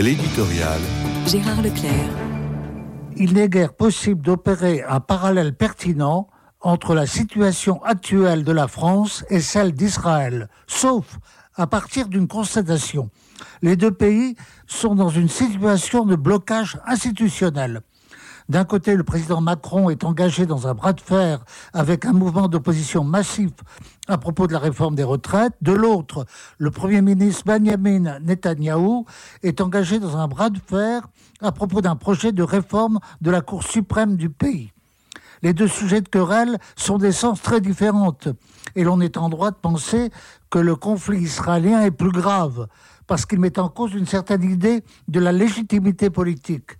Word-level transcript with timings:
L'éditorial. 0.00 0.80
Gérard 1.26 1.60
Leclerc. 1.60 2.08
Il 3.18 3.34
n'est 3.34 3.50
guère 3.50 3.74
possible 3.74 4.22
d'opérer 4.22 4.82
un 4.82 4.98
parallèle 4.98 5.54
pertinent 5.54 6.28
entre 6.62 6.94
la 6.94 7.06
situation 7.06 7.82
actuelle 7.82 8.42
de 8.42 8.52
la 8.52 8.66
France 8.66 9.26
et 9.28 9.40
celle 9.40 9.72
d'Israël, 9.72 10.48
sauf 10.66 11.18
à 11.54 11.66
partir 11.66 12.08
d'une 12.08 12.28
constatation. 12.28 13.10
Les 13.60 13.76
deux 13.76 13.90
pays 13.90 14.36
sont 14.66 14.94
dans 14.94 15.10
une 15.10 15.28
situation 15.28 16.06
de 16.06 16.16
blocage 16.16 16.78
institutionnel. 16.86 17.82
D'un 18.50 18.64
côté, 18.64 18.96
le 18.96 19.04
président 19.04 19.40
Macron 19.40 19.90
est 19.90 20.02
engagé 20.02 20.44
dans 20.44 20.66
un 20.66 20.74
bras 20.74 20.92
de 20.92 21.00
fer 21.00 21.44
avec 21.72 22.04
un 22.04 22.12
mouvement 22.12 22.48
d'opposition 22.48 23.04
massif 23.04 23.52
à 24.08 24.18
propos 24.18 24.48
de 24.48 24.52
la 24.52 24.58
réforme 24.58 24.96
des 24.96 25.04
retraites. 25.04 25.52
De 25.62 25.70
l'autre, 25.70 26.26
le 26.58 26.72
Premier 26.72 27.00
ministre 27.00 27.44
Benjamin 27.46 28.18
Netanyahou 28.18 29.06
est 29.44 29.60
engagé 29.60 30.00
dans 30.00 30.16
un 30.16 30.26
bras 30.26 30.50
de 30.50 30.58
fer 30.58 31.06
à 31.40 31.52
propos 31.52 31.80
d'un 31.80 31.94
projet 31.94 32.32
de 32.32 32.42
réforme 32.42 32.98
de 33.20 33.30
la 33.30 33.40
Cour 33.40 33.62
suprême 33.62 34.16
du 34.16 34.30
pays. 34.30 34.72
Les 35.42 35.54
deux 35.54 35.68
sujets 35.68 36.00
de 36.00 36.08
querelle 36.08 36.58
sont 36.74 36.98
d'essence 36.98 37.40
très 37.42 37.60
différentes 37.60 38.26
et 38.74 38.82
l'on 38.82 39.00
est 39.00 39.16
en 39.16 39.28
droit 39.28 39.52
de 39.52 39.58
penser 39.62 40.10
que 40.50 40.58
le 40.58 40.74
conflit 40.74 41.20
israélien 41.20 41.82
est 41.82 41.92
plus 41.92 42.10
grave 42.10 42.66
parce 43.06 43.26
qu'il 43.26 43.38
met 43.38 43.60
en 43.60 43.68
cause 43.68 43.94
une 43.94 44.06
certaine 44.06 44.42
idée 44.42 44.82
de 45.06 45.20
la 45.20 45.30
légitimité 45.30 46.10
politique. 46.10 46.79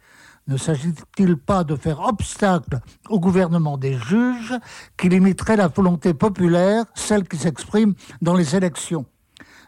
Ne 0.50 0.56
s'agit-il 0.56 1.36
pas 1.36 1.62
de 1.62 1.76
faire 1.76 2.00
obstacle 2.00 2.80
au 3.08 3.20
gouvernement 3.20 3.78
des 3.78 3.96
juges 3.96 4.58
qui 4.96 5.08
limiterait 5.08 5.54
la 5.54 5.68
volonté 5.68 6.12
populaire, 6.12 6.86
celle 6.96 7.28
qui 7.28 7.36
s'exprime 7.36 7.94
dans 8.20 8.34
les 8.34 8.56
élections? 8.56 9.06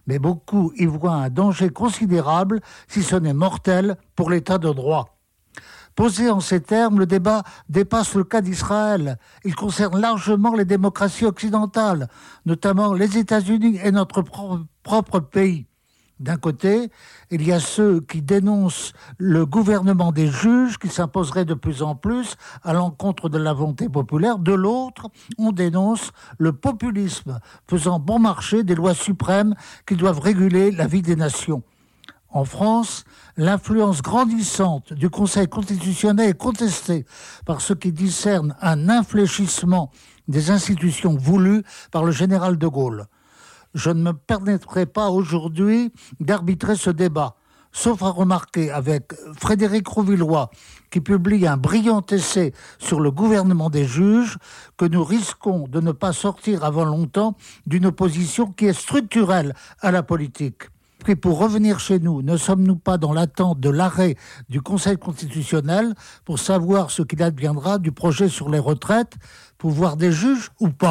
Mais 0.08 0.18
beaucoup 0.18 0.72
y 0.76 0.86
voient 0.86 1.12
un 1.12 1.30
danger 1.30 1.70
considérable, 1.70 2.60
si 2.88 3.04
ce 3.04 3.14
n'est 3.14 3.32
mortel, 3.32 3.96
pour 4.16 4.28
l'état 4.28 4.58
de 4.58 4.72
droit. 4.72 5.20
Posé 5.94 6.28
en 6.30 6.40
ces 6.40 6.60
termes, 6.60 6.98
le 6.98 7.06
débat 7.06 7.44
dépasse 7.68 8.16
le 8.16 8.24
cas 8.24 8.40
d'Israël. 8.40 9.18
Il 9.44 9.54
concerne 9.54 10.00
largement 10.00 10.52
les 10.52 10.64
démocraties 10.64 11.26
occidentales, 11.26 12.08
notamment 12.44 12.92
les 12.92 13.18
États-Unis 13.18 13.78
et 13.84 13.92
notre 13.92 14.24
propre 14.82 15.20
pays. 15.20 15.68
D'un 16.22 16.36
côté, 16.36 16.88
il 17.32 17.44
y 17.44 17.50
a 17.50 17.58
ceux 17.58 18.00
qui 18.00 18.22
dénoncent 18.22 18.92
le 19.18 19.44
gouvernement 19.44 20.12
des 20.12 20.28
juges 20.28 20.78
qui 20.78 20.86
s'imposerait 20.86 21.44
de 21.44 21.54
plus 21.54 21.82
en 21.82 21.96
plus 21.96 22.36
à 22.62 22.72
l'encontre 22.72 23.28
de 23.28 23.38
la 23.38 23.52
volonté 23.52 23.88
populaire. 23.88 24.38
De 24.38 24.52
l'autre, 24.52 25.08
on 25.36 25.50
dénonce 25.50 26.12
le 26.38 26.52
populisme 26.52 27.40
faisant 27.68 27.98
bon 27.98 28.20
marché 28.20 28.62
des 28.62 28.76
lois 28.76 28.94
suprêmes 28.94 29.56
qui 29.84 29.96
doivent 29.96 30.20
réguler 30.20 30.70
la 30.70 30.86
vie 30.86 31.02
des 31.02 31.16
nations. 31.16 31.64
En 32.30 32.44
France, 32.44 33.02
l'influence 33.36 34.00
grandissante 34.00 34.92
du 34.92 35.10
Conseil 35.10 35.48
constitutionnel 35.48 36.30
est 36.30 36.38
contestée 36.38 37.04
par 37.46 37.60
ceux 37.60 37.74
qui 37.74 37.90
discernent 37.90 38.54
un 38.62 38.88
infléchissement 38.88 39.90
des 40.28 40.52
institutions 40.52 41.16
voulues 41.16 41.64
par 41.90 42.04
le 42.04 42.12
général 42.12 42.58
de 42.58 42.66
Gaulle 42.68 43.08
je 43.74 43.90
ne 43.90 44.02
me 44.02 44.12
permettrai 44.12 44.86
pas 44.86 45.10
aujourd'hui 45.10 45.92
d'arbitrer 46.20 46.76
ce 46.76 46.90
débat, 46.90 47.36
sauf 47.72 48.02
à 48.02 48.10
remarquer 48.10 48.70
avec 48.70 49.14
Frédéric 49.38 49.88
Rouvillois, 49.88 50.50
qui 50.90 51.00
publie 51.00 51.46
un 51.46 51.56
brillant 51.56 52.04
essai 52.10 52.52
sur 52.78 53.00
le 53.00 53.10
gouvernement 53.10 53.70
des 53.70 53.86
juges, 53.86 54.38
que 54.76 54.84
nous 54.84 55.04
risquons 55.04 55.66
de 55.68 55.80
ne 55.80 55.92
pas 55.92 56.12
sortir 56.12 56.64
avant 56.64 56.84
longtemps 56.84 57.36
d'une 57.66 57.86
opposition 57.86 58.52
qui 58.52 58.66
est 58.66 58.78
structurelle 58.78 59.54
à 59.80 59.90
la 59.90 60.02
politique. 60.02 60.64
Puis 61.02 61.16
pour 61.16 61.38
revenir 61.38 61.80
chez 61.80 61.98
nous, 61.98 62.22
ne 62.22 62.36
sommes-nous 62.36 62.76
pas 62.76 62.96
dans 62.96 63.12
l'attente 63.12 63.58
de 63.58 63.70
l'arrêt 63.70 64.16
du 64.48 64.60
Conseil 64.60 64.96
constitutionnel 64.96 65.94
pour 66.24 66.38
savoir 66.38 66.90
ce 66.92 67.02
qu'il 67.02 67.22
adviendra 67.22 67.78
du 67.78 67.90
projet 67.90 68.28
sur 68.28 68.48
les 68.48 68.60
retraites, 68.60 69.14
pouvoir 69.58 69.96
des 69.96 70.12
juges 70.12 70.50
ou 70.60 70.68
pas? 70.68 70.90